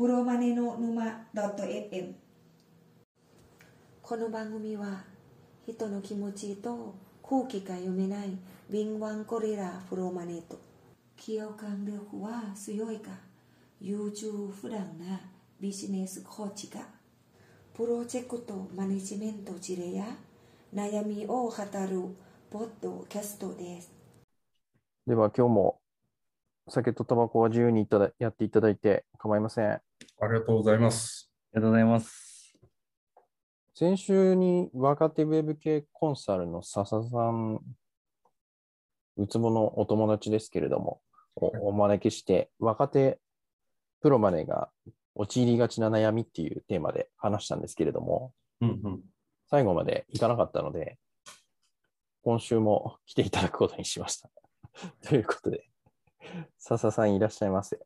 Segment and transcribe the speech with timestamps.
[0.00, 2.14] プロマネの沼 .fm
[4.00, 5.04] この番組は
[5.66, 8.30] 人の気持ちと空気が読めない
[8.70, 10.58] 敏腕ゴリラプロマネと
[11.22, 13.10] 共感力は強いか？
[13.78, 15.20] 優柔不断な
[15.60, 16.80] ビジネスコーチが
[17.74, 20.06] プロジェクトマネジメント事例や？
[20.74, 22.16] 悩みを語る
[22.50, 23.92] ポッドキャストです。
[25.06, 25.78] では今日も
[26.70, 29.82] 酒とタバコは自由にいただやっていただいて構いません。
[30.22, 31.30] ありがとうございます。
[31.54, 32.54] ありがとうございます。
[33.74, 37.60] 先週に若手ウェブ系コンサルの笹さん、
[39.16, 41.00] うつぼのお友達ですけれども、
[41.36, 43.18] おお招きして若手
[44.02, 44.68] プロマネが
[45.14, 49.00] 陥りがちな悩みっていうテーマで話したんですけれども、うんうん、
[49.48, 50.98] 最後までいかなかったので、
[52.24, 54.28] 今週も来ていただくことにしました。
[55.08, 55.64] ということで、
[56.58, 57.80] 笹さんいらっしゃいませ。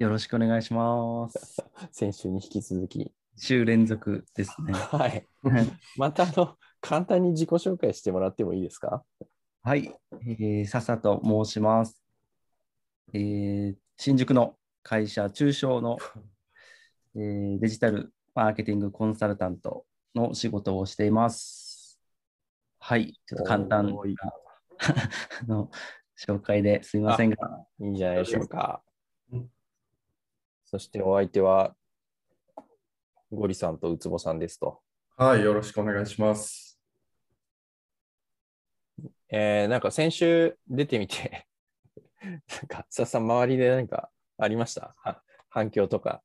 [0.00, 1.62] よろしくお願いします。
[1.92, 3.12] 先週に引き続き。
[3.36, 4.72] 週連続ですね。
[4.96, 5.26] はい。
[5.98, 9.04] またあの、簡単に自己紹介してもらってもいいですか？
[9.60, 12.02] はい、えー、笹と申します。
[13.12, 15.98] えー、新宿の会社、中小の、
[17.14, 22.00] えー、デジタルマーケティングコンサルタントの仕事をしています。
[22.78, 23.92] はい、ちょっと簡単な
[25.46, 25.70] の
[26.18, 28.89] 紹介ですみませんが、いいんじゃないでしょうかうん。
[30.70, 31.74] そしてお相手は、
[33.32, 34.78] ゴリさんとウツボさんですと。
[35.16, 36.80] はい、よろしくお願いします。
[39.30, 41.48] えー、なんか先週出てみて、
[42.22, 44.94] なんか、さっさん周りで何かありました？
[44.98, 46.22] は反響とか。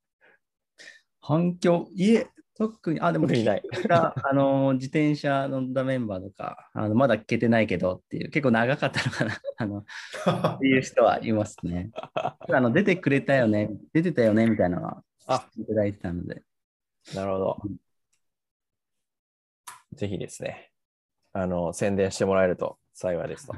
[1.20, 11.90] 反響、いえ、特に、あ、でも、ない あの自転車乗ったメンバーとか、あのまだ聞けてないけどっていう、結構長かったのかな あのっていう人はいますね。
[12.14, 16.42] あの出てくれたよね、出てたよねみたいなのはあいただいてたので、
[17.14, 17.62] なるほど。
[19.92, 20.72] ぜひですね、
[21.32, 23.54] あの、宣伝してもらえると幸いですと。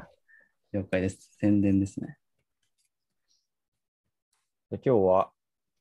[0.72, 1.36] 了解です。
[1.38, 2.18] 宣伝ですね。
[4.70, 5.30] で今日は、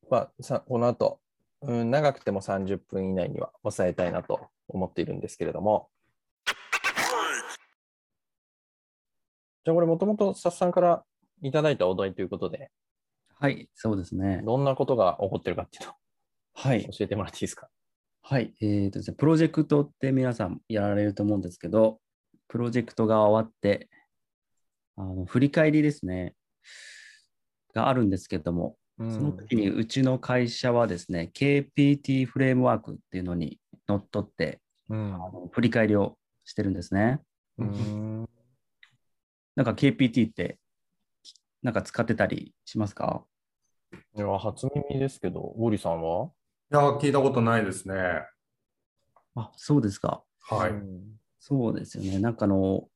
[0.09, 1.19] まあ、さこの後、
[1.61, 5.89] うん、長くても30分以内には抑えたいなと思っているんですけれども、
[9.65, 11.03] じゃあこれもともとさっさんから
[11.41, 12.69] いただいたお題ということで、
[13.39, 14.41] はい、そうですね。
[14.45, 15.93] どんなことが起こってるかっていうの
[16.53, 16.85] はい。
[16.85, 17.69] を、教えてもらっていいですか？
[18.21, 21.99] はい、えーとですね、プロジェクトって皆さんやられると思うんですけど、
[22.47, 23.89] プロジェクトが終わって、
[24.95, 26.33] あの振り返りですね、
[27.73, 34.59] があるんですけども、うんその時にうちの会社はですね、KPT フレームワークっていうのにのっとって、
[34.89, 37.19] うんあの振り返りをしてるんですね。
[37.57, 38.29] うん
[39.55, 40.57] なんか KPT って、
[41.63, 43.23] なんか使ってたりしますか？
[44.15, 46.31] いや初耳ですけど、ゴリさんは？
[46.71, 47.95] いや、聞いたことないですね。
[49.35, 50.23] あ、そうですか。
[50.41, 50.71] はい。
[50.71, 52.19] うんそうですよね。
[52.19, 52.89] なんかあの、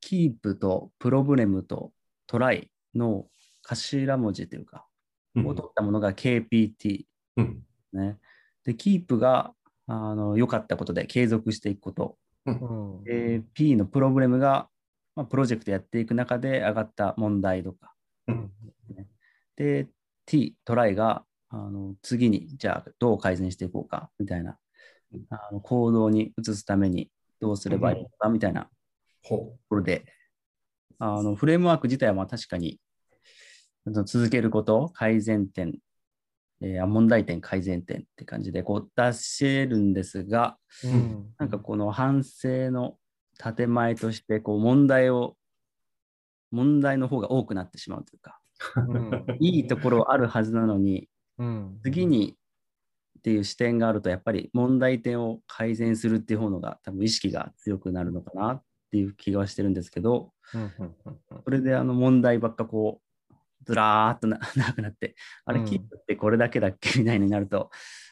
[0.00, 1.92] キープとプロブレムと
[2.26, 3.26] トライの
[3.62, 4.91] 頭文字というか、うん
[5.36, 7.04] を取ったものが KPT
[7.36, 7.62] うん。
[7.92, 8.18] ね。
[8.64, 9.54] で、キープが
[9.86, 12.16] あの良かったことで継続していくこと。
[12.46, 13.04] うん。
[13.04, 14.68] で P のプロブレムが、
[15.16, 17.94] まあ、プロジェクトやっていく中で上がった問題とか。
[18.28, 18.50] うん。
[19.56, 19.88] で、
[20.26, 24.58] T、トライがあの次にじゃあどう改善していこうかみたいな。
[25.28, 28.70] あの行動に移すためにどうすればいいのかみたいな。
[29.22, 30.06] ほところで、
[30.98, 32.78] あのフレームワーク自体はまあ確かに
[33.86, 35.78] 続けること、改善点、
[36.60, 41.34] えーあ問題点、改善点って感じでこう出せるんですが、うん。
[41.38, 42.96] なんかこの反省の
[43.56, 45.36] 建前としてこう問題を、
[46.52, 48.40] 問題の方が多くなってしまうというか、
[48.76, 49.36] うん。
[49.40, 51.80] いいところあるはずなのに、うん。
[51.82, 52.36] 次に
[53.18, 60.32] っていう視点があると、やっぱり問題点を改善するっていう方のが多分意識が強くなるのかなっていう気がしてるんですけど、
[61.44, 63.11] それであの問題ばっかこう、
[63.64, 65.14] ずらーっとな なくなって、
[65.44, 66.98] あれ、うんキープってこれだけだっけ？
[67.00, 67.70] みたいになると、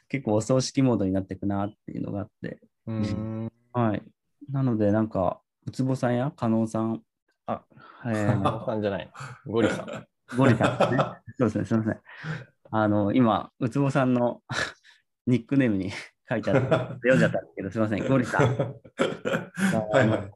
[0.09, 4.03] 結構お葬式モードになっていくなっていうのがあって、うんはい。
[4.51, 7.03] なので、なんか、ウツボさんや加納さん、
[7.47, 7.65] あ、
[8.05, 9.11] えー、加納さんじゃない。
[9.47, 10.07] ゴリさん。
[10.37, 10.99] ゴリさんですね。
[11.39, 12.03] そうですね、すみません。
[12.73, 14.43] あの、今、ウツボさんの
[15.27, 15.91] ニックネームに
[16.29, 18.57] 書いてある、読んじゃったんですけど、すみません、ゴリさん。
[18.57, 20.31] はいはい。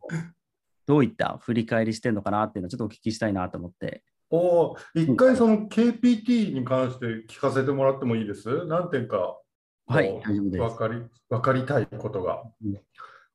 [0.86, 4.04] どういった振り返りしてるのかなっていうのをちょっとお聞きしたいなと思って。
[4.30, 8.66] おお、一回その KPT に関して聞かせてもらってもいいです？
[8.66, 9.38] 何点か
[9.86, 10.60] はい、こう大丈夫です。
[10.60, 12.80] わかり、わかりたいことがうん。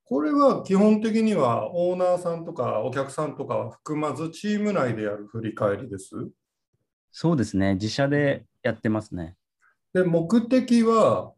[0.04, 6.16] これは基本的にはオーナーさんとかお客さんとかは含まずチーム内でやる振り返りです？
[7.12, 9.36] そうですね、自社でやってますね。
[9.94, 11.34] で、目的は、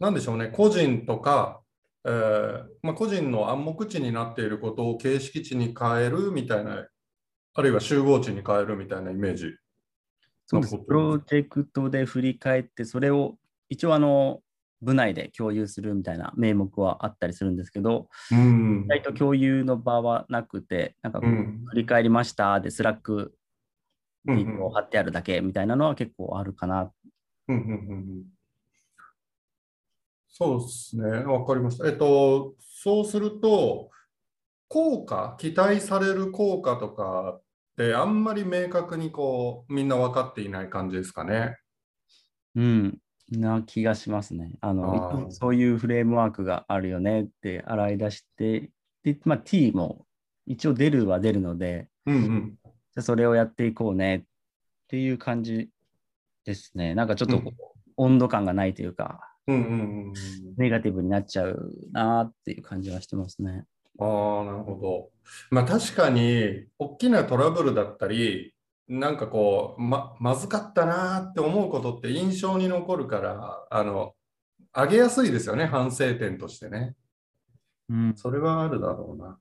[0.00, 1.60] なんでしょうね、個人とか、
[2.04, 6.86] えーまあ、個人の暗黙地になっていることを形式地に変えるみたいな、
[7.54, 9.56] あるいは集合地に変えるみたいなイメージ。
[10.46, 10.76] そうです。
[10.76, 13.36] プロジェクトで振り返って、それを
[13.68, 14.40] 一応あの
[14.82, 18.88] 部内で共有するみたいな名目はあったりするんですけど、うん意。
[18.88, 23.34] 外と共有の場はなくて、なんか振り返りましたで、 Slack
[24.26, 26.90] うんリンクを貼ってあるだけみたいなのは結構あるかな。
[27.48, 28.24] うんうんうんうん
[30.36, 31.86] そうですね、わかりました。
[31.86, 33.90] えっと、そうすると、
[34.66, 37.40] 効果、期待される効果とか
[37.74, 41.56] って、あんまり明確にこう、みんな分かっていない感じですかね。
[42.54, 42.98] うん、
[43.30, 44.52] な気がしますね。
[44.60, 48.70] あのそういうフレームワークがあるよねって洗い出して、
[49.02, 50.06] で、まあ、T も
[50.46, 52.58] 一応出るは出るので、うんうん。
[52.62, 54.24] じゃあそれをやっていこうねっ
[54.88, 55.68] ていう感じ
[56.44, 56.94] ですね。
[56.94, 60.12] なんかちょっとこう温度感がないというか、うんうんうんうん。
[60.56, 63.64] ネガティブになっちゃうなっていう感じはしてますね。
[63.98, 65.10] ああ、なるほど。
[65.50, 68.54] まあ確かに、大きなトラブルだったり、
[68.88, 74.14] なんかこう、ま、まずかったなーって思うことって印象に残るから、あの、
[74.74, 76.94] 上げやすいですよね、反省点としてね。
[77.88, 79.38] うん、それはあるだろうな。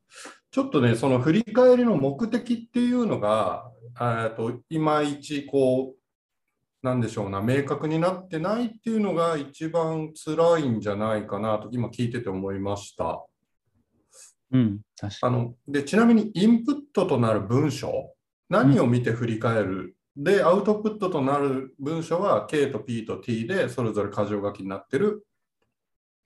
[0.51, 13.25] ちょっとね、その振り返りの目的っていうのが、えっと、いまいちこう、なんでしょうな、明確になってないっていうのが一番辛いんじゃないかなと、今聞いてて思いました。
[14.53, 15.35] うん、確かに。
[15.35, 18.13] あのでちなみにインプットとなる文章、
[18.49, 25.25] 何を見て振り返る、で、アウトプットとなる文章は K と P と T でそれぞれ箇条書きになってる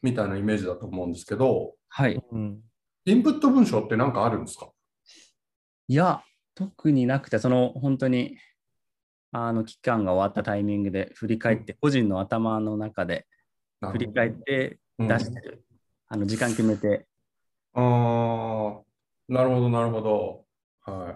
[0.03, 2.21] みたいなイメージだと思うんですけど、はい。
[2.31, 2.59] うん。
[3.05, 4.69] インプット文章って何かあるんですか？
[5.87, 6.21] いや、
[6.53, 8.37] 特になくて、その本当に、
[9.31, 13.25] あの期間が終わったタイミングで振り返って、個人の頭の中で
[13.81, 15.63] 振り返ってうん出してる。
[16.09, 17.05] あの時間決めて、
[17.79, 20.45] ああ、なるほど、なるほど。
[20.81, 21.15] はい。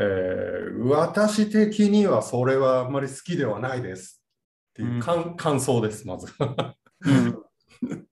[0.00, 4.22] えー私的にはそれはあんまり好きではないです。
[4.70, 6.32] っていう感,、感想です、まず。
[7.00, 7.32] うん、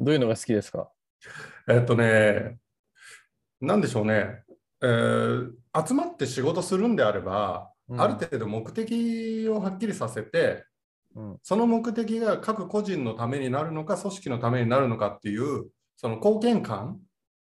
[0.00, 0.90] どういうのが好きですか？
[1.68, 2.58] えっとね、
[3.60, 4.44] なんでしょうね、
[4.82, 5.50] えー
[5.86, 10.64] 集まって仕事するんであれば、ある程度目的をはっきりさせて、
[11.16, 17.00] うんその目的が各個人のためになるのか、組織のためになるのかっていう、その貢献感、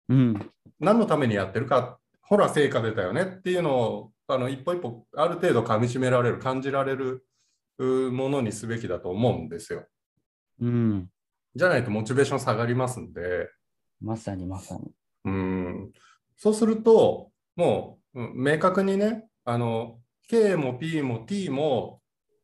[0.09, 7.25] うん、何のためにやってるか、ほら、成果出たよねっていうのを、あの一歩一歩、ある程度かみしめられる、感じられる
[7.77, 9.85] うものにすべきだと思うんですよ。
[10.61, 11.09] うん。
[11.55, 13.49] じゃないとモチベーション下がりますんで。
[14.01, 14.91] まさにまさに。
[15.25, 15.91] うん
[16.37, 22.01] そうすると、もう、うん明確にね、あの、K も P も T も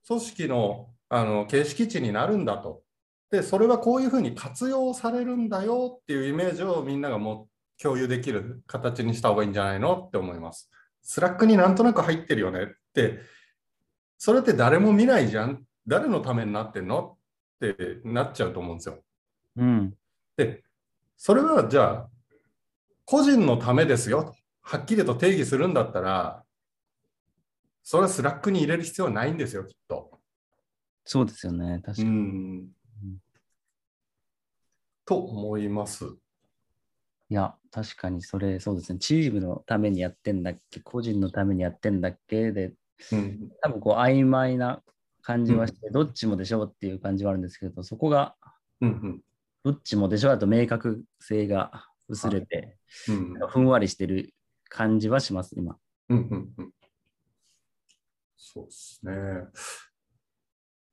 [0.07, 2.83] 組織のあの形式知になるんだと。
[3.31, 7.47] で、それはこういうふうに活用されるんだよっていうイメージをみんながも
[7.79, 10.69] う共有できる形にした方がいいんじゃないのって思います。
[11.01, 13.19] Slack になんとなく入ってるよねって、
[14.17, 15.63] それって誰も見ないじゃん。
[15.87, 17.17] 誰のためになってんの
[17.65, 18.99] ってなっちゃうと思うんですよ。
[19.57, 19.93] うん、
[20.37, 20.63] で、
[21.17, 22.09] それはじゃあ、
[23.05, 26.43] 個人のためですよと、はっきりと定義するんだったら、
[27.83, 30.19] それは Slack に入れる必要はないんですよ、きっと。
[31.05, 31.81] そうですよね。
[31.83, 32.67] 確かに。
[35.01, 35.05] ん。
[35.05, 36.05] と思います。
[37.29, 38.99] いや、確かにそれ、そうですね。
[38.99, 42.73] チームのためにやってんだっけ、個人のためにやってんだっけで、
[43.11, 43.51] うん。
[43.61, 44.83] 多分こう曖昧な
[45.21, 48.35] 感じはして、どっちもでしょうっていう感じはあるんですけど、そこが
[48.81, 49.21] うん。
[49.63, 52.77] どっちもでしょだと明確性が薄れて、
[53.07, 53.33] うん。
[53.47, 54.33] ふんわりしてる
[54.67, 55.77] 感じはします、今。
[56.09, 56.17] うん。
[56.17, 56.53] うん。
[56.57, 56.73] うん。
[58.35, 59.13] そうですね。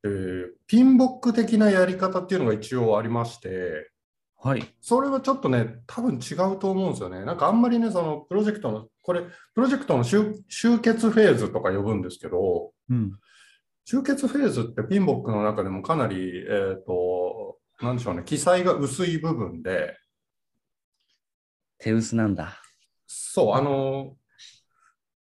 [0.05, 3.91] えーピンボック的なやり方っていうのが一応ありまして、
[4.41, 4.63] はい。
[4.79, 7.25] それはちょっとね、多分違うと思うんですよね。
[7.25, 9.21] なんかあんまりね、そのプロジェクトの、これ、
[9.53, 13.11] プロジェクトの終終結フェーズとか呼ぶんですけど、うん。
[13.85, 19.97] 終結フェーズってピンボックの中でもかなり、えっ、と、なんでしょうね、記載が薄い部分で、
[21.79, 22.61] 手薄なんだ。
[23.07, 24.15] そう、あの、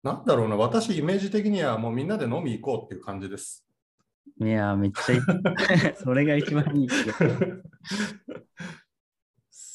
[0.04, 3.66] なんだろうな、私、イメージ的にはもうみんなで飲み行こうっていう感じです。
[4.40, 5.22] いやー、めっちゃいい。
[6.02, 6.90] それが一番いい。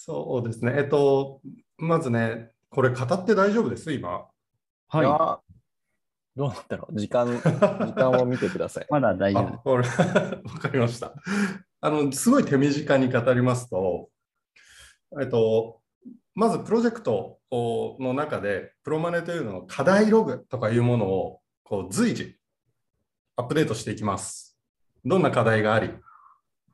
[0.07, 1.41] そうですね、えっと、
[1.79, 4.27] まずね、これ語って大丈夫です、今。
[4.89, 5.03] はい。
[5.03, 8.87] どうなんだろう時間、 時間を見てください。
[8.91, 9.59] まだ大丈あ、夫。
[9.61, 9.95] これ、 わ
[10.61, 11.15] かりました。
[11.81, 14.11] あの、すごい手短に語りますと、
[15.23, 15.81] えっと、
[16.35, 22.37] まずプロジェクトの中で、プロマネというのの課題ログとかいうものをこう随時
[23.37, 24.59] アップデートしていきます。
[25.03, 25.89] どんな課題があり、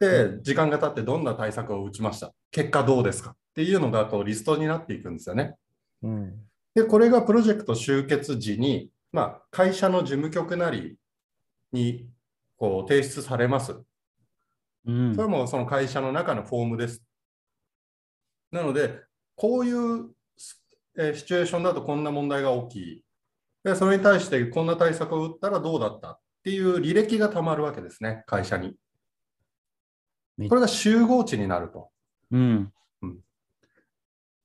[0.00, 2.32] で、時間が経ってどんな対策を打ちました？
[2.50, 3.30] 結果どうですか？
[3.30, 5.54] っていうのがこうリストになっていくんですよね。
[6.02, 6.32] うん。
[6.74, 10.96] で、これがプロジェクト終結時に、まあ、会社の事務局なり
[11.72, 12.08] に
[12.56, 13.76] こう提出されます。
[14.86, 17.02] うんそれはもうその会社の中のフォームです。
[18.50, 19.02] なので、
[19.36, 20.10] こういう
[20.96, 23.04] えーシチュエーションだとこんな問題が起き、
[23.62, 26.12] でそれに対してこんな対策を打ったらどうだった？
[26.12, 28.74] っていう履歴がたまるわけですね、会社に。
[30.48, 31.90] これが集合値になると。
[32.30, 32.72] うん。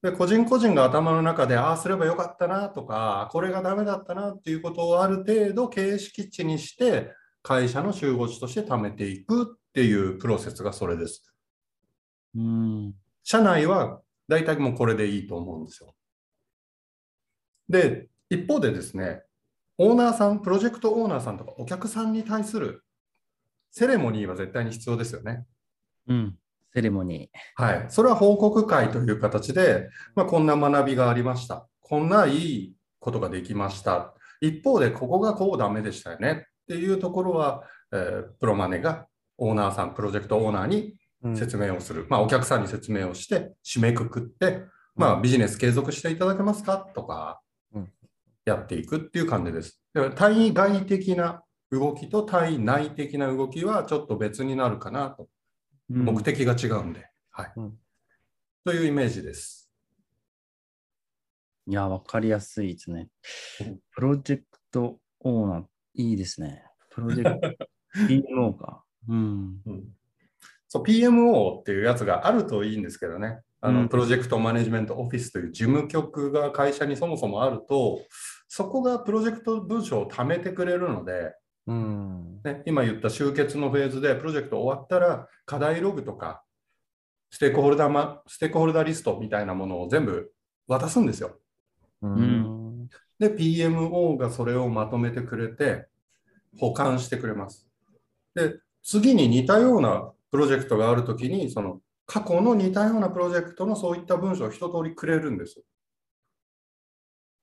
[0.02, 7.12] で個人個人が頭の中でああすればよかったなとかこれがダメだったなっていうことをある程度形式値にして
[7.42, 11.24] 会社の集合値として貯めていくっていうプロセスがそれです。
[12.36, 12.94] うん。
[13.24, 15.96] 社内は大体もうこれでいいと思うんですよ。
[17.70, 19.24] で、一方でですね、
[19.78, 22.84] オーナーさん、プロジェクトオーナーさんとかお客さんに対する
[23.72, 25.46] セレモニーは絶対に必要ですよね。
[26.08, 26.38] うん。
[26.74, 27.86] セレモニはい。
[27.90, 31.68] それは報告会という形で、まあ、こんな学びがありました。
[31.82, 34.14] こんないいことができました。
[34.42, 39.08] 一方で、ここがこうダメでしたよねっていうところは、えープロマネが
[39.38, 42.06] オーナーさん、プロジェクトオーナーにうん説明をする。
[42.10, 44.64] まあ、お客さんに説明をして、締めくくって、
[44.96, 46.90] まあ、ビジネス継続していただけますか？
[46.94, 47.42] とか
[47.74, 47.90] うん、
[48.46, 49.82] やっていくっていう感じです。
[49.94, 55.28] だから対外的な動きと対内的な動きはちょっと別になるかなと。
[55.90, 57.10] 目的が違うんで。
[57.32, 57.54] はい。
[57.58, 57.78] うん
[58.66, 59.70] というイメージです。
[61.68, 63.10] いや、わかりやすいですね
[63.62, 63.80] うん。
[63.94, 65.64] プロジェクトオーナー、
[65.94, 66.64] いいですね。
[66.90, 67.68] プロジェクト、
[68.10, 68.84] PMO か。
[69.08, 69.62] うん。
[70.68, 73.42] そう、PMO っていうやつがあるといいんですけどね。
[73.62, 78.00] あの、うんプロジェクトマネジメントオフィスという事務局が会社にそもそもあると、
[78.48, 81.36] そこがプロジェクト文書を貯めてくれるので、
[81.68, 82.42] うん。
[82.44, 86.44] ね、今言った集結のフェーズでプロジェクト終わったら課題ログとか
[87.32, 90.32] ステークホルダーマステークホルダーリストみたいなものを全部
[90.68, 91.38] 渡すんですよ。
[92.02, 92.88] うん。
[93.20, 95.88] で、PMO がそれをまとめてくれて
[96.60, 97.68] 保管してくれます。
[98.36, 105.66] で、次に似たようなプロジェクトがあるときに、その過去の似たようなプロジェクトのそういった文章を一通りくれるんですよ。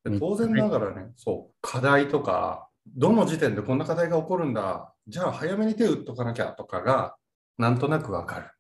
[0.05, 7.17] で当然ながらね、そう、課題とか、どの時点でこんな課題が起こるんだ、じゃあ早めに手を打っとかなきゃとかが、
[7.59, 8.51] なんとなくわかる。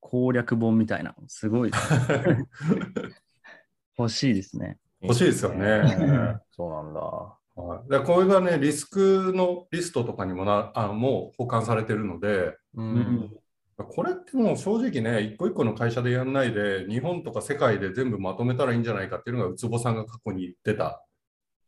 [0.00, 1.14] 攻略本みたいな。
[1.26, 2.46] すごいですね。
[3.98, 4.78] 欲しいですね。
[5.02, 6.40] 欲しいですよね。
[6.50, 7.00] そうなんだ。
[7.00, 13.36] はい、でこれがね、リスクのリストとかにもなあもう保管されてるので、ううん。
[13.76, 21.04] これってもう正直ね、一個一個の会社でやんないで、日本とか世界で全部まとめたらいいんじゃないかっていうのが、ウツボさんが過去に言ってた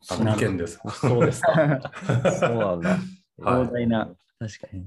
[0.09, 0.81] あの意見です。
[1.01, 1.53] そうですか。
[2.41, 2.91] そうなんだ。
[2.91, 2.99] はい
[3.41, 4.87] 膨大な、確かに。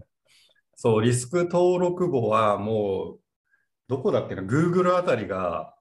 [0.76, 3.20] そう、リスク登録簿はもう、
[3.88, 5.76] どこだっけな、Google あたりが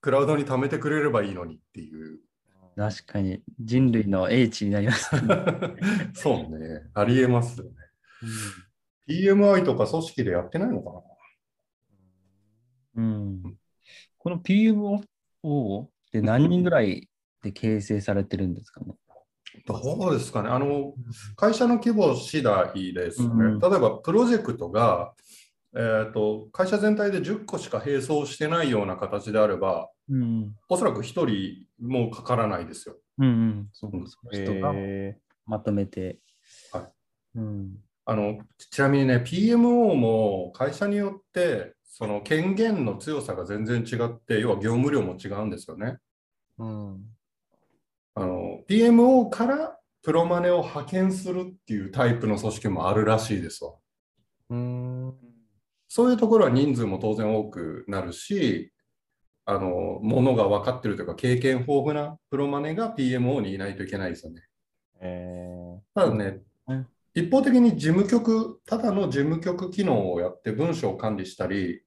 [0.00, 2.20] クラウドに貯めてくれればいいのにっていう。
[2.76, 5.22] 確かに人類の英知になります、ね。
[6.14, 7.72] そうね、ありえますよね。
[9.06, 11.00] PMI とか組織でやってないのかな？
[12.96, 13.58] うん、
[14.18, 14.98] この PMO
[15.84, 17.08] って何人ぐらい
[17.44, 18.94] で形成されてるんですかね。
[19.66, 20.94] どうですかね、あの
[21.36, 23.44] 会社の規模次第ですよね。
[23.44, 25.14] うん例えば、プロジェクトが、
[25.76, 30.54] えーと、会社全体で10個しか並走してないような形であれば、うん。
[30.68, 32.96] おそらく1人もかからないですよ。
[33.18, 33.68] うんうん。
[33.72, 36.18] そううんその人がえまとめて。
[36.72, 37.76] はいうん。
[38.06, 38.38] あの
[38.70, 45.98] ちなみにね、PMO も会社によって、その権限の強さが全然違って、要は業務量も違うんですよね。
[46.58, 47.04] ーうん。
[48.14, 53.72] あの PMO からプロマネを派遣するっていうタイプの組織もあるらしいですわ。
[54.50, 55.14] うん。
[55.88, 58.72] そういうところは人数も当然多くなるし、
[59.46, 64.42] あの、ものが分かってるというか、経験豊富なプロマネが PMO にいないといけないですよね。
[65.00, 71.82] えただねうん、一方的に事務局、ただの事務局機能をやって文章を管理したり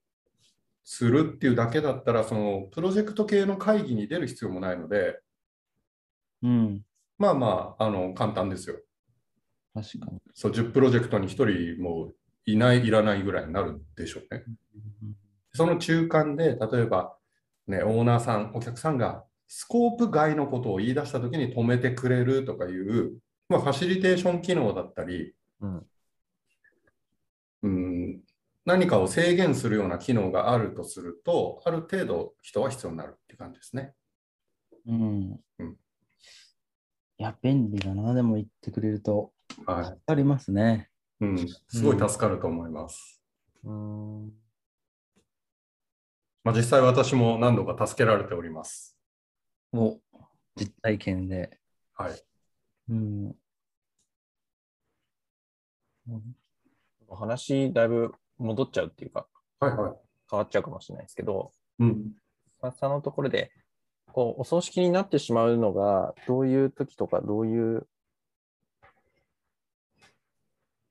[0.84, 5.20] するっていうだけだったら、そのプロジェクト系の会議に出る必要もないので、
[6.42, 6.84] うん。
[7.18, 8.76] まあまあ、あの、簡単ですよ。
[9.74, 10.20] 確かに。
[10.34, 12.12] そう、10プロジェクトに1人も
[12.46, 14.44] いない、いらないぐらいになるでしょうね。
[15.52, 17.16] その中間で、例えば、
[17.66, 23.18] ね、オーナーさん、お客さんがスコープ外のことを言い出したときに止めてくれるとかいう、
[23.48, 25.86] まあ、ファシリテーション機能だったり、うん
[27.62, 28.20] うん、
[28.64, 33.94] 何かを制限するような機能があるとすると、ある程度人は必要になるっていう感じですね。
[34.86, 35.40] うん。
[35.58, 35.76] うん
[37.18, 38.14] いや、便利だな。
[38.14, 39.32] でも言ってくれると。
[39.66, 40.88] はありますね。
[41.20, 41.24] い。
[41.24, 41.48] うん。
[41.68, 43.20] すごい助かると思います。
[43.64, 44.32] うん。
[46.44, 48.96] まあ、実際私も何度か助けられております。
[49.72, 49.98] お
[50.56, 51.58] 実体験で。
[51.94, 52.22] はい。
[52.90, 53.34] うん。
[57.10, 59.26] 話、だいぶ戻っちゃうっていうか、
[59.60, 59.92] はいはい。
[60.30, 62.12] 変わっちゃうかもしれないですけど、うん。
[62.62, 63.50] まあそのところで、
[64.18, 67.86] こう、お葬式になってしまうのが、どういう時とか、どういう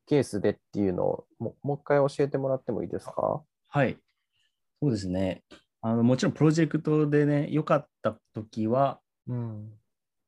[0.05, 3.43] ケースでっていうのを、ももう一回教えてもらってもいいですか？
[3.67, 3.97] はい。
[4.81, 5.43] そうですね。
[5.81, 9.73] あのもちろんプロジェクトでね、良かった時は、うん。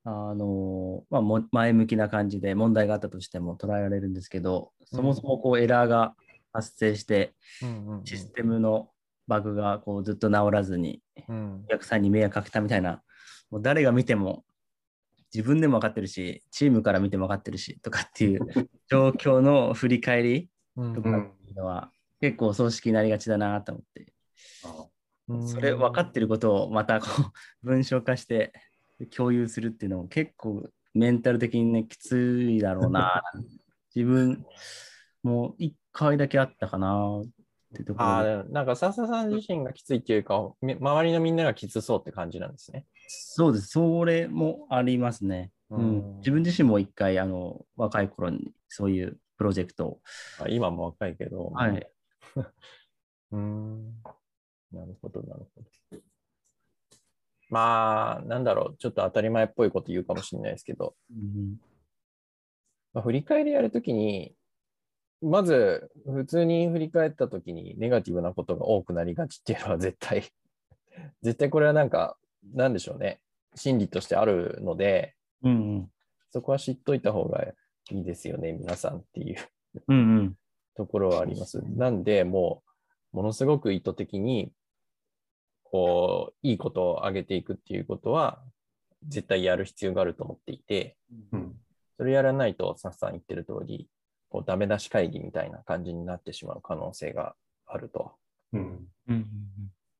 [0.03, 6.15] あのまあ、も前向きな感じで問題があったとしても捉えられるんですけど、そもそもこうエラーが
[6.51, 7.33] 発生して、
[8.03, 8.89] システムの
[9.29, 11.63] バグがこうずっと直らずに、うん。
[11.65, 13.01] お客さんに迷惑かけたみたいな、
[13.51, 14.43] もう誰が見ても
[15.33, 18.39] 自分でも分かってるし、チームから見ても分かってるしとかっていう
[18.89, 20.95] 状況の振り返りうん。
[20.95, 24.13] とかっていうのは、結構お葬式になりがちだなと思って、
[25.27, 25.47] うん。
[25.47, 27.31] それ分かってることをまたこう
[27.63, 28.51] 文章化して
[29.15, 33.21] 共有するっていうのも結構メンタル的にね、きついだろうな。
[33.95, 34.45] 自分
[35.23, 37.21] もう一回だけあったかな
[37.73, 42.85] ってところでああ、なんか笹さん自身がきついっていうか、み周りのみんながきつそうって感じなんですね。
[43.07, 43.67] そうです。
[43.67, 45.51] それもありますね。
[45.69, 50.01] ううんん、自分自身も一回、あの、若い頃にそういうプロジェクトを、
[50.39, 51.45] あ今も若いけど。
[51.51, 51.87] はい。
[53.31, 54.01] うーん。
[54.71, 55.99] なるほど、なるほど。
[57.49, 61.59] まあ、なんだろう、ちょっと当たり前っぽいこと言うかもしれないですけど、うん
[62.93, 64.35] まあ、振り返りやるときに、
[65.21, 70.23] まず、普通に振り返ったときに、ネガティブなことが多くなりがちっていうのは絶対、
[71.21, 72.17] 絶対これはなんか、
[72.53, 73.21] なんでしょうね。
[73.55, 75.91] 心理としてあるので、うん
[76.31, 77.43] そこは知っといた方が
[77.89, 79.37] いいですよね、皆さんっていう
[79.87, 80.35] うんうん
[80.75, 81.61] ところはあります。
[81.75, 82.63] なんで、も
[83.11, 84.53] う、ものすごく意図的に、
[85.63, 88.41] こう、いいことを上げていくっていうことは、
[89.07, 90.95] 絶対やる必要があると思っていて、
[91.33, 91.59] うん。
[91.97, 93.89] それやらないと、さっさん言ってる通り、
[94.29, 98.13] こうダメ出し会議みたいな感じになってしまう可能性があると。
[98.53, 98.87] うん。
[99.07, 99.25] うん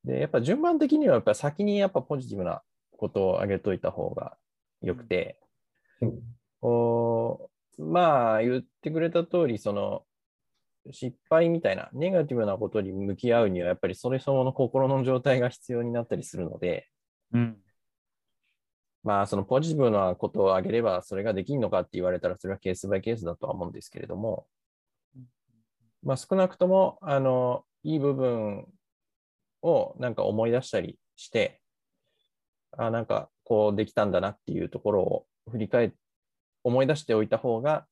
[0.04, 2.62] で、やっぱ順番的には、やっぱ先にやっぱポジティブな
[2.96, 4.36] ことを上げといた方が
[4.80, 5.38] 良くて、
[6.00, 6.20] うん
[6.60, 10.04] こうまあ、言ってくれた通り、その、
[10.90, 16.88] 失敗みたいな、ネガティブなことに向き合うには、やっぱりそれ相応の心の状態が必要になったりするので、
[17.32, 17.56] うん
[19.02, 24.46] まあ、そのポジティブなことを上げれば、それができるのかって言われたら、それはケースバイケースだとは思うんですけれども、
[26.02, 28.66] まあ、少なくとも、あの、いい部分
[29.62, 31.60] をなんか思い出したりして、
[32.76, 35.90] あ、なんかこうできたんだなっていうところを振り返っ
[36.64, 37.86] 思い出しておいた方が、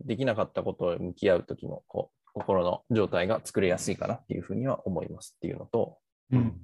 [0.00, 5.98] できなかったことを向き合うときのこう心の状態が作れやすいかなっていうふうには思いますっていうのと、
[6.32, 6.56] うん。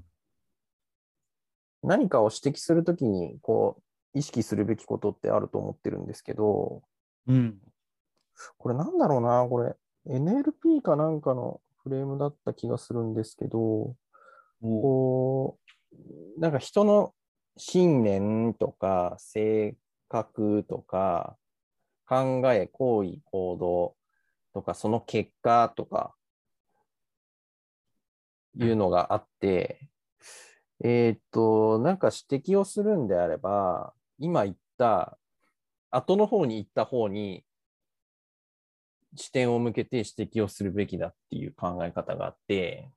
[1.83, 3.77] 何かを指摘するときに、こ
[4.15, 6.83] う、意識するべきことってあると思ってるんですけど、
[7.27, 7.59] うん。
[8.59, 13.97] これなんだろうな、これ、NLP かなんかのフレームだった気がするんですけど、お
[14.61, 15.59] こ
[16.37, 17.15] う、なんか人の
[17.57, 19.77] 信念とか性
[20.09, 21.37] 格とか
[22.07, 23.97] 考え、行為、行動
[24.53, 26.15] とかその結果とか
[28.57, 29.89] いうのがあって、
[30.83, 35.19] えーっと、なんか指摘をするんであれば、今言った
[35.91, 37.45] 後の方に行った方に
[39.17, 42.91] 視点を向けて指摘をするべきだっていう考え方があって、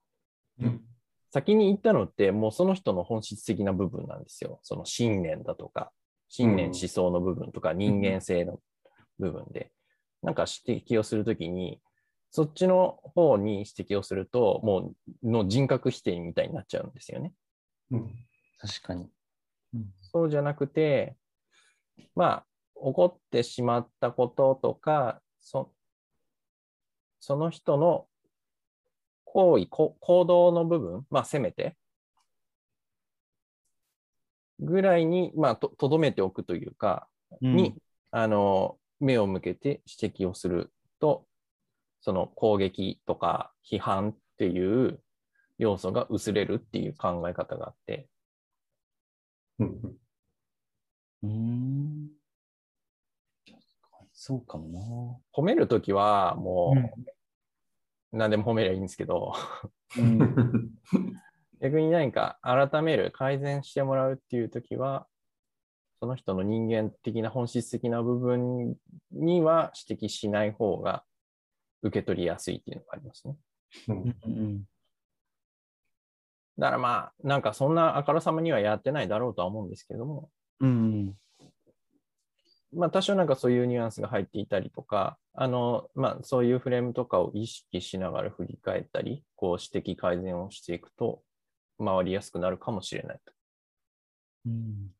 [0.61, 0.81] うん。
[1.31, 4.59] 先に言ったのって、もうその人の本質的な部分なんですよ。
[4.61, 5.91] その信念だとか、
[6.29, 8.59] 信念うん思想の部分とか、人間性の
[9.19, 9.71] 部分で、
[10.21, 11.81] なんか指摘をするときに、
[12.29, 14.93] そっちの方に指摘をすると、も
[15.23, 17.33] うの人格否定みたいになっちゃうんですよね。
[17.93, 18.15] うん。
[18.59, 19.09] 確かに。
[19.73, 21.15] うんそうじゃなくて、
[22.15, 25.73] まあ、起こってしまったこととか、そ
[27.19, 28.05] その人の
[29.23, 31.75] 行為、こ行動の部分、まあ、せめて、
[34.59, 37.07] ぐらいに、まあ、ととどめておくというか、
[37.41, 37.75] に、
[38.11, 41.25] あの、目を向けて指摘をすると、
[42.01, 45.01] その攻撃とか批判っていう
[45.57, 48.07] 要素が薄れるっていう考え方があって、
[49.59, 49.97] うん。
[51.23, 52.09] うん。
[54.13, 56.75] そうかも褒めるときはも
[58.13, 59.33] う、何でも褒めりゃいいんですけど、
[59.97, 60.03] な。
[60.03, 60.71] うん。
[61.61, 65.07] 逆に何か改める、改善してもらうっていうときは、
[65.99, 68.75] その人の人間的な本質的な部分
[69.11, 71.05] には指摘しない方が
[71.81, 73.37] 受け取りやすいっていうのがありますね。
[73.87, 73.93] う
[74.29, 74.67] ん
[76.57, 81.13] だからまあ、なんかそんなあからさまにはやってないだろうとは思うんですけども、うん
[82.75, 91.21] まあ多少なんかそういうニュアンスが入っていたりとか、あの、まあそういうフレームとかを意識しながら振り返ったり、こう指摘改善をしていくと
[91.77, 93.33] 回りやすくなるかもしれないと。
[94.47, 94.91] うん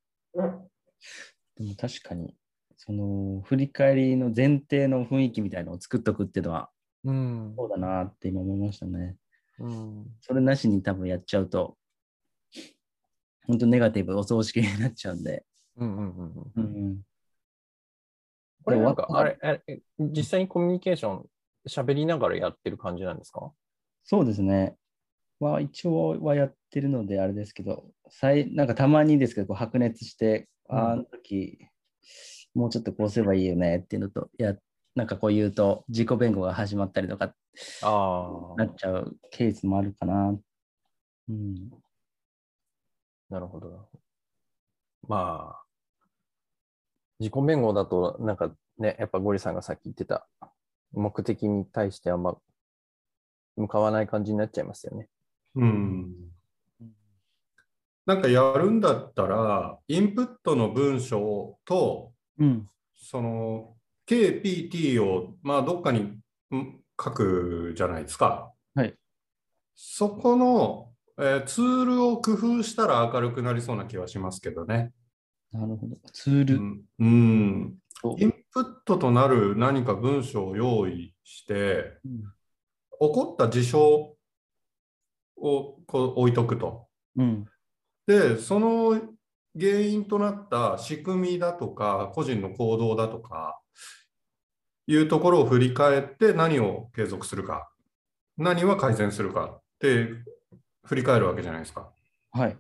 [1.56, 2.36] でも確かに、
[2.78, 6.70] その振り返りの前提の雰囲気みたいなのを作っとくっていうのは、
[7.04, 7.54] うん。
[7.56, 9.16] そうだなって今思いましたね。
[9.60, 10.06] うん。
[10.22, 11.78] それなしに多分やっちゃうと、
[13.46, 15.46] 本当ネガティブ、お葬式になっちゃうんで。
[15.78, 16.63] うんうんうんうん。
[16.63, 17.02] うん
[18.66, 21.26] これなんか、あれ、あれ実際にコミュニケーション
[21.68, 23.52] 喋りながらやってる感じなんですか？
[24.06, 24.78] そうですね。
[25.42, 31.68] まあ一応はやってるのであれですけど、最なんかたまにですけど、こう白熱して、あの時、
[32.54, 34.56] もうちょっとこうすればいいよねっていうのと、や
[34.96, 37.36] なんかこう言うと、自己弁護が始まったりとか
[37.82, 40.36] あなっちゃうケースもあるかな。
[41.30, 41.70] うん。
[43.30, 43.89] なるほど。
[45.08, 45.63] まあ、
[47.20, 50.28] 自己弁護だと、なんかね、やっぱゴリさんがさっき言ってた
[50.92, 52.38] 目的に対してあんま
[53.56, 55.10] 向かわない感じになっちゃいますよね。
[55.56, 56.34] うん
[58.06, 62.70] なんかやるんだったら、インプットの文章と、うん。
[62.96, 63.76] その
[64.08, 66.22] KPT を、まあ、どっかにん
[67.04, 68.52] 書くじゃないですか。
[68.76, 68.96] はい。
[69.76, 74.92] そこの、えーツールを工夫したら明るくなりそうな気はしますけどね。
[75.52, 75.98] なるほど。
[76.12, 76.56] ツール。
[76.56, 76.84] うん。
[77.00, 82.24] うんとインプットとなる何か文章を用意して、うん
[83.00, 84.16] 起こった事象を
[85.36, 86.88] こう置いとくと。
[87.18, 87.46] うん。
[88.08, 88.92] で、その
[89.60, 93.60] 原因となった仕組みだとか、個人の行動だとか、
[94.88, 97.69] いうところを振り返って何を継続するか、
[98.38, 100.10] 何は改善するかって
[100.86, 101.91] 振り返るわけじゃないですか。
[102.32, 102.58] はい。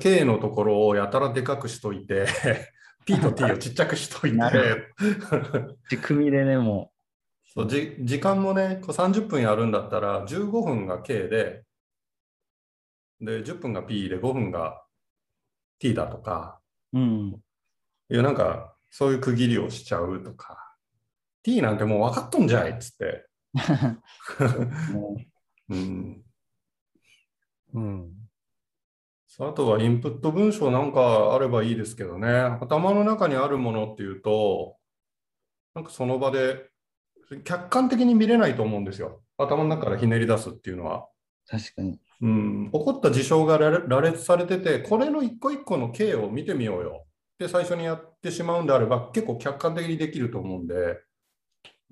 [0.00, 2.26] K のところをやたらでかくしといて、
[3.06, 4.50] P と T をちっちゃくしといてな、
[5.88, 6.92] 仕組みでね、も
[7.54, 11.64] そうじ時間もね、こう30分やるんだったら、15分が K で、
[13.20, 14.84] で、10分が P で5分が
[15.78, 16.60] T だとか、
[16.92, 16.98] う。
[16.98, 17.42] うん。
[18.10, 20.65] いや、なんか、そういう区切りをしちゃうとか、
[21.46, 23.24] T なんてもう分かっとんじゃいっつって。
[24.92, 25.16] も
[25.70, 26.24] うん。
[27.72, 28.12] うん。
[29.38, 32.28] あとはインプット文章なんかあればいいですけどね、
[32.60, 34.76] 頭の中にあるものっていうと、
[35.76, 36.68] なんかその場で
[37.44, 39.22] 客観的に見れないと思うんですよ。
[39.38, 41.06] 頭の中からひねり出すっていうのは。
[41.06, 42.00] う確かに。
[42.22, 47.06] うん、起こった事象が羅羅列されてて、これの一個一個の経を見てみようよ。
[47.38, 51.05] で、最初にやってしまうんであれば、結構客観的にできると思うんで、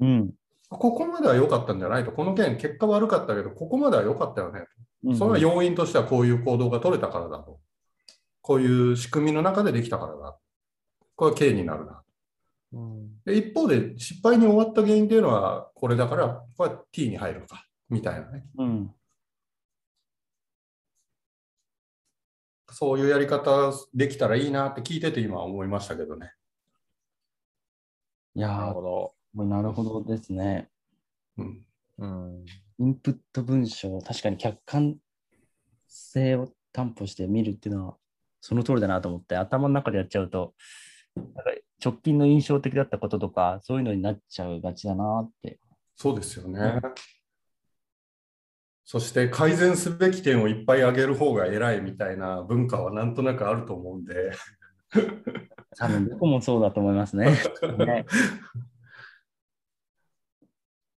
[0.00, 0.34] うん。
[0.68, 4.60] ここまでは良かったんじゃないと、この件、結果悪かったけど、ここまでは良かったよね。
[5.04, 7.60] うんその要因としてはこういう行動が取れたからだと。
[8.40, 10.38] こういう仕組みの中でできたからだ。
[11.14, 12.02] これは K になるな。
[12.72, 13.22] うん。
[13.24, 17.66] で一方で失敗に終わった原因っていうのはこれだから、これは T に入るか。
[17.90, 18.46] みたいなね。
[18.56, 18.94] うん。
[22.70, 26.32] そういうやり方できたらいいなって聞いてて今思いましたけどね。
[28.34, 29.14] いやなるーほど。
[29.34, 30.68] なるほどですね。
[31.36, 31.66] うん。
[31.98, 32.44] うん。
[32.78, 34.96] インプット文章、確かに客観
[35.88, 37.96] 性を担保して見るっていうのは、
[38.40, 40.54] その通りだなと思って、頭の中でやっちゃうと、
[41.16, 41.42] なんか
[41.84, 45.58] 直近の印象的だったこととか、そういうのになっちゃうがちだなって。
[45.96, 46.80] そうですよね。
[48.84, 54.32] そして改善すべき点をいっぱい挙げる方が偉いみたいな文化はなんとなくあると思うんで。
[55.76, 57.38] 多分どこもそうだと思いますね。
[57.78, 58.04] ね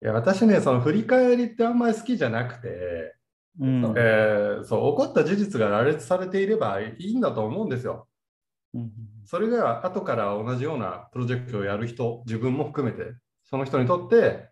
[0.01, 3.15] いや私ね、その振り返りってあんまり好きじゃなくて、
[3.59, 8.07] うんえーそう起こった事実が羅列されていればいいんだと思うんですよ。
[8.73, 8.91] うん
[9.25, 14.49] それが後から同じようなプロジェクトをやる人、自分も含めて、その人にとって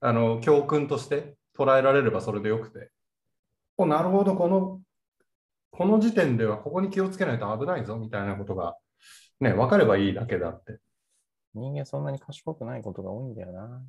[0.00, 2.90] あの教訓として捉えられればそれでよくて、
[3.76, 4.80] おなるほどこの、
[5.70, 8.76] この時点ではここに気をつけないと危ないぞみたいなことが、
[9.40, 10.78] ね、分かればいいだけだって。
[11.54, 13.82] 人間そんなに賢くないことが多いんだよな。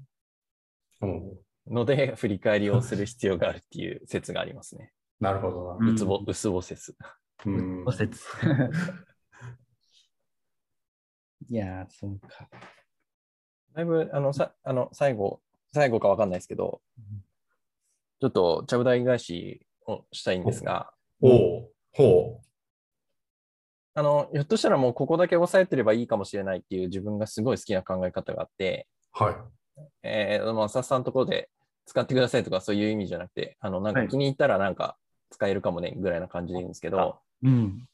[1.01, 1.37] うん
[1.69, 4.93] ので、 振り返りをする必要があるっていう説がありますね。
[5.19, 5.91] なるほどな。
[5.91, 6.95] うつぼ、うつぼ説。
[7.45, 8.11] うん骨折
[11.49, 12.49] いやー、そうか。
[13.73, 16.81] だいぶ、あの、さあの最後、最後かわかんないですけど、
[18.19, 22.41] ちょっと、ちゃぶ台返しをしたいんですが、ほう、ほ
[23.93, 29.35] あの、ひょっとしたらもうここだけ押さえてればいいかもしれないっていう自分がすごい好きな考え方があって、はい。
[30.03, 31.49] えー、まあ、さっさんのところで
[31.85, 34.97] 使ってくださいとかそういう意味じゃなくて、あの、なんはいか気に入ったらなんか
[35.29, 37.87] 使えるかもねぐらいな感じでいいんですけど、うん。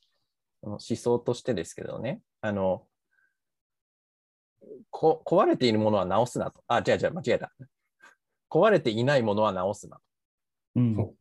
[0.61, 2.87] 思想としてですけどね、あの、
[4.89, 6.63] こ壊れているものは直すなと。
[6.67, 7.51] あ、違う違う、間違えた。
[8.49, 9.99] 壊れていないものは直すな。
[10.75, 11.15] うん。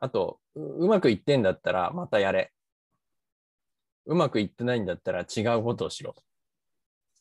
[0.00, 2.52] あと、ううまくいってんだったらまたやれ。
[4.06, 6.14] うまくいってないんだったら違うことをしろ。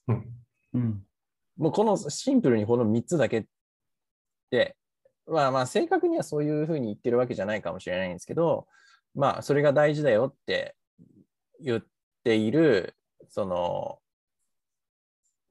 [0.08, 0.26] うん。
[0.74, 1.07] うん。
[1.58, 3.46] もうこのシンプルにこの3つだけっ
[4.52, 4.76] て、
[5.28, 8.68] まあまあ正確にはそういうふうに言ってるわけじゃないかもしれないんですけど、
[9.16, 10.76] まあそれが大事だよって
[11.60, 11.86] 言っ
[12.24, 12.96] ている、
[13.30, 14.00] その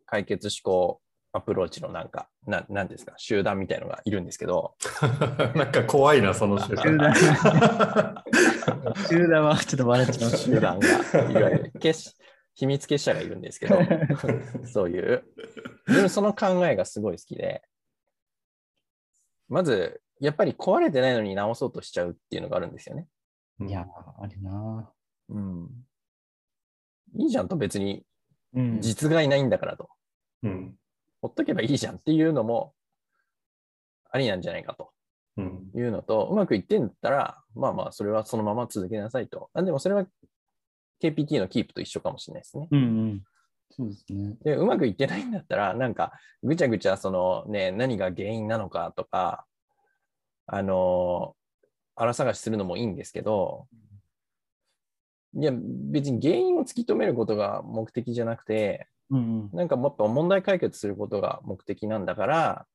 [0.07, 1.01] 解決思考
[1.33, 4.75] アプローチのなんか、ななんですか、集団みたいのがいるんですけど、
[5.55, 7.15] なんか怖いな、その集集団団。
[9.09, 10.45] 集団はちょっと笑っちゃいます。
[10.45, 10.89] 集団が、
[11.31, 12.15] いわゆる結
[12.55, 13.79] 秘密結社がいるんですけど、
[14.65, 15.25] そういう。
[15.87, 17.63] 自分その考えがすごい好きで、
[19.49, 23.07] まず、やっぱり壊れてないのに直そうとしちゃうっていうのがあるんですよね。
[23.61, 23.87] いや、
[24.19, 24.91] あれな。
[25.29, 25.69] うん。
[27.15, 28.05] いいじゃんと別に
[28.55, 28.81] うん。
[28.81, 29.91] 実害ないんだからと。
[30.43, 30.75] うん。
[31.21, 32.75] ほっとけばいいじゃんっていうのも
[34.11, 34.91] ありなんじゃないかと
[35.37, 35.71] うん。
[35.75, 39.51] いうのと、うまくいってんだったら、まあまあ、それはそのまま続けなさいと。
[39.53, 40.07] あでもそれは
[41.03, 42.69] KPT のキープと一緒かもしれないですね。
[42.71, 43.25] うんうん。
[43.71, 44.37] そうですね。
[44.43, 49.47] で、うまくいってないんだったら、なんか、ぐちゃぐちゃ、そのね、何が原因なのかとか、
[50.47, 51.37] あの、
[51.95, 53.67] 荒探しするのもいいんですけど、
[55.35, 62.67] いや、別に原因を突き止めることが目的じゃなくて、うんなんかもっと問題解決することが目的なんだから、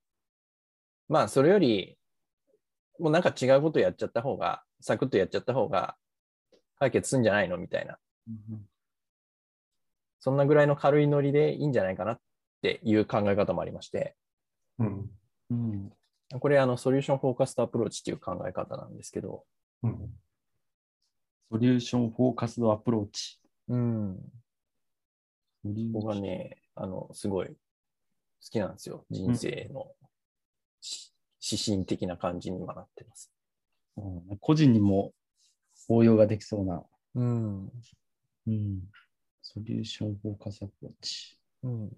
[1.09, 1.97] まあ、それより、
[2.99, 5.95] もうなんか違うことやっちゃった方が、サクッとやっちゃった方が
[6.79, 7.57] 解決するんじゃないの？
[7.57, 7.97] みたいな。
[8.27, 8.65] うん。
[10.21, 12.19] そんなぐらいの軽いノリでいいんじゃないかなっ
[12.61, 14.15] ていう考え方もありまして、
[14.77, 15.09] うん。
[15.49, 15.91] うん。
[16.39, 19.43] これあの solution focused approach っていう考え方なんですけど、
[19.81, 19.97] うん。
[21.51, 23.39] solution focused approach。
[23.67, 24.15] うん、
[25.63, 27.53] ソリューション僕はね、あの、すごい好
[28.51, 29.05] きなんですよ。
[29.09, 29.87] 人生の
[30.81, 33.31] し指針的な感じに今なってます。
[33.97, 35.13] うん個人にも
[35.89, 36.83] 応用ができそうな。
[37.15, 37.71] うん。
[38.47, 38.81] うん。
[39.41, 41.37] solution focus approach。
[41.63, 41.91] うん。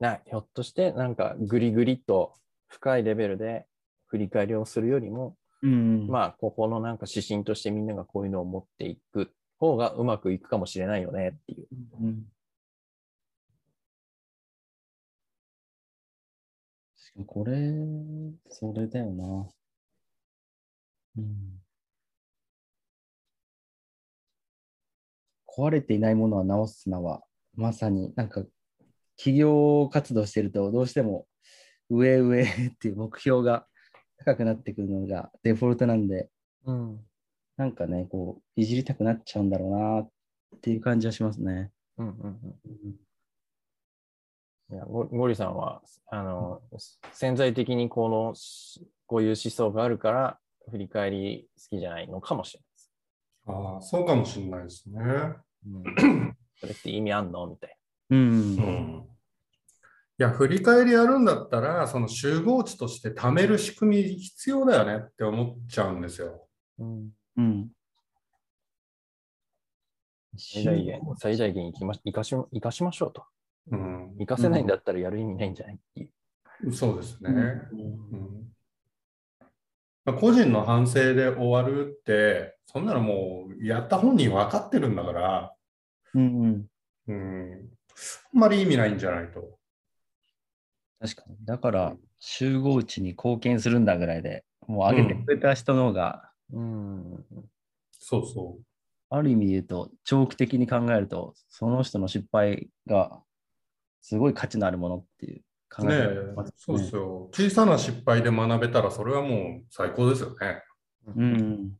[0.00, 2.34] な、ひょっとしてなんかグリグリと
[2.68, 3.66] 深いレベルで
[4.06, 6.06] 振り返りをするよりも、うん。
[6.06, 11.66] まあ、ここのなんか指針としてみんながこういうのを持っていく方がうまくいくかもしれないよねっていう。
[12.00, 12.24] うん。
[16.96, 17.54] 確かにこれ、
[18.50, 19.48] それだよな。
[21.16, 21.60] うん。
[25.58, 27.22] 壊れていないものは直すなは、
[27.56, 28.44] まさになんか
[29.16, 31.26] 企業活動してるとどうしても
[31.90, 32.46] 上上っ
[32.78, 33.66] ていう目標が
[34.18, 36.28] 高くなってくるのがデフォルトなんで、
[36.64, 37.00] うん。
[37.56, 40.10] なんかね、こう、いじりたくなっちゃうんだろうなっ
[40.60, 41.72] ていう感じはしますね。
[41.96, 42.94] うんうんうん
[44.70, 46.60] いやゴゴリさんは、あの、
[47.14, 50.38] 潜在的にこの、しこういう思想があるから、
[50.70, 52.62] 振り返り好きじゃないのかもしれ
[53.46, 55.00] ああ、そうかもしれないですね。
[56.60, 57.46] それって意味あんの？
[57.46, 57.76] みたい
[58.10, 58.18] うん。
[58.18, 59.08] うん。
[60.20, 66.48] いや、振り返りやるんだったら、その集合値として貯める仕組み必要だよねって思っちゃうんですよ。
[66.78, 66.84] な。
[66.86, 67.68] うん、うん。
[70.36, 73.24] 最大限、最大限生きま生かし生かしましょうと。
[73.70, 74.16] うん。
[74.18, 76.04] 生かせないんだったらやる意味ないんじゃないってい
[76.64, 76.72] う。
[76.72, 77.30] そうですね。
[77.30, 77.84] うんう
[78.16, 78.52] ん
[80.04, 85.54] まあ個人の反省で終わるって、そんなのもうやった本人分かってるんだから、
[86.14, 86.66] うんうん。
[87.08, 87.70] うん、
[88.34, 89.58] あんまり意味ないんじゃないと。
[91.00, 91.36] 確かに。
[91.44, 97.24] だから、集合値に貢献するんだぐらいで、もう上げてくれた人の方が、うん。
[97.92, 98.58] そうそ
[99.10, 103.22] ある意味で言うと、長期的に考えると、その人の失敗が
[104.00, 105.86] すごい価値のあるものっていう考う。
[105.86, 107.28] ねええ方がありますそうですよ。
[107.32, 110.62] 小さな失敗で学べたら、それはもう最高ですよね。
[111.06, 111.72] うん。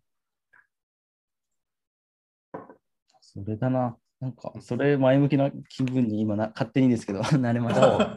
[3.20, 3.96] それだな。
[4.20, 8.14] なんか、それ前向きな気分に今な、勝手にですけど、 なれました。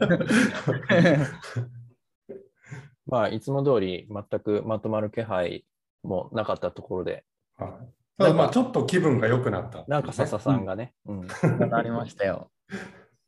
[3.06, 5.64] まあ、いつも通り全くまとまる気配
[6.02, 7.24] もなかったところで、
[7.56, 7.70] はい。
[8.18, 11.26] ただまあちょっと気分が良くなったね、なんか笹さんがね、うん。
[11.70, 12.50] なりましたよ。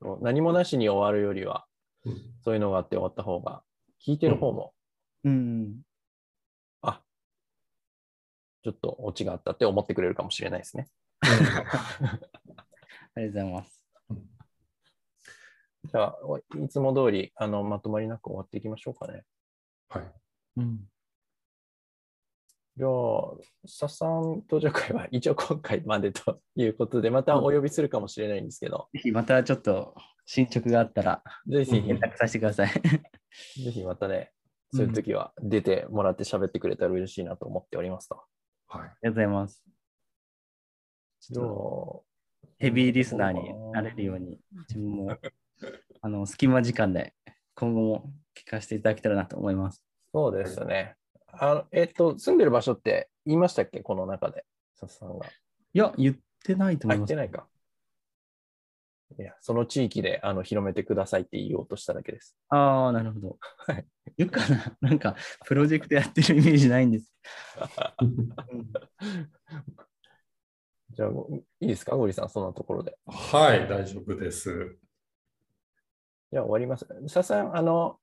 [0.00, 1.66] そう何もなしに終わるよりは、
[2.04, 3.62] うんそういうのがあって終わった方が、
[4.06, 4.74] 聞いてる方も、
[5.24, 5.80] うん。
[6.82, 7.02] あ
[8.62, 10.88] ちょっとオチがあったって思ってくれるかもしれないですね。
[13.16, 13.85] ありがとうございます。
[15.85, 19.22] じゃあ、おいつも通り、あの、まとまりなく終わっていきましょうかね。
[19.88, 20.12] はい。
[20.57, 20.81] うん。
[22.77, 22.90] じゃあ、
[23.66, 29.94] サさん登場会は一応今回までということで、またお呼びするかもしれないんですけど、ぜひまたちょっと
[30.27, 32.68] 進捗があったらぜひ、うん連絡させてください。
[33.62, 34.33] ぜひまたね、
[34.72, 38.24] そういう時は出てもらって喋ってくれたら嬉しいなと思っておりますと。
[38.66, 38.83] はい。
[38.83, 39.64] ありがとうございます。
[41.20, 42.13] じゃあ
[42.59, 44.38] ヘビーリスナーになれるように、
[44.69, 45.17] 自分も
[46.01, 47.14] あの隙間時間で
[47.55, 49.83] 今後も聞かせていただけたらなと思います。
[50.12, 50.97] そうですね。
[51.33, 53.81] あの、えっと、住んでる場所って言いましたっけ？
[53.81, 55.27] この中で、サさんが。
[55.27, 57.14] いや、言ってないと思あ、います。
[57.14, 57.47] 言ってないか。
[59.19, 62.37] いや、その地域であの広めてくださいって言おうとしただけです。
[62.49, 63.38] ああ、なるほど。
[63.59, 63.87] はい。
[64.17, 64.77] 言うかな？
[64.81, 67.12] なんか、プロジェクトやってるイメージないんです。
[71.02, 71.96] うんじゃあ、いいですか？
[71.96, 72.96] ゴリさん、そんなところで。
[73.07, 74.76] はい、大丈夫です。
[76.33, 76.87] じゃあ終わります。
[77.09, 77.98] サさん、あの、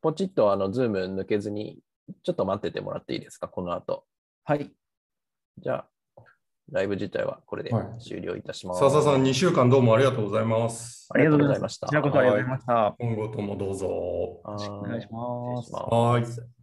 [0.00, 1.78] ポチッとあの、ズーム抜けずに、
[2.22, 3.48] ちょっと待っててもらっていいですか？
[3.48, 4.04] この後。
[4.44, 4.70] はい。
[5.58, 5.84] じゃ
[6.16, 6.22] あ、
[6.72, 8.80] ライブ自体はこれではい終了いたします。
[8.80, 11.08] 笹さん、2週間どうもありがとうございます。
[11.12, 11.78] ありがとうございまし。
[11.78, 12.96] たたこちらこそありがとうございました。
[12.98, 13.86] 今後ともどうぞ。
[14.44, 16.59] はーいお願いしますはいます